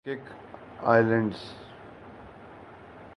Cook 0.05 0.23
Islands 0.91 1.41